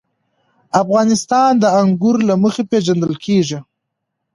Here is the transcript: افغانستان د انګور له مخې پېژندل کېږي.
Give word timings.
افغانستان 0.81 1.51
د 1.59 1.65
انګور 1.81 2.17
له 2.29 2.35
مخې 2.43 2.63
پېژندل 2.71 3.13
کېږي. 3.25 3.59